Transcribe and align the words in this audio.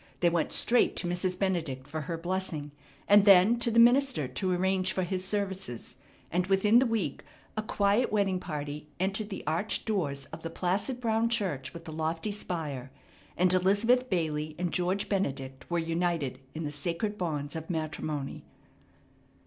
They 0.21 0.31
went 0.31 0.51
straight 0.51 0.95
to 0.95 1.07
Mrs. 1.07 1.37
Benedict 1.37 1.85
for 1.85 2.01
her 2.01 2.17
blessing, 2.17 2.71
and 3.07 3.23
then 3.23 3.59
to 3.59 3.69
the 3.69 3.77
minister 3.77 4.27
to 4.27 4.51
arrange 4.51 4.93
for 4.93 5.03
his 5.03 5.23
services; 5.23 5.97
and 6.31 6.47
within 6.47 6.79
the 6.79 6.87
week 6.87 7.23
a 7.55 7.61
quiet 7.61 8.11
wedding 8.11 8.39
party 8.39 8.87
entered 8.99 9.29
the 9.29 9.43
arched 9.45 9.85
doors 9.85 10.25
of 10.33 10.41
the 10.41 10.49
placid 10.49 10.99
brown 10.99 11.29
church 11.29 11.71
with 11.71 11.85
the 11.85 11.93
lofty 11.93 12.31
spire, 12.31 12.89
and 13.37 13.53
Elizabeth 13.53 14.09
Bailey 14.09 14.55
and 14.57 14.73
George 14.73 15.07
Benedict 15.07 15.69
were 15.69 15.77
united 15.77 16.39
in 16.55 16.63
the 16.63 16.71
sacred 16.71 17.15
bonds 17.15 17.55
of 17.55 17.69
matrimony. 17.69 18.43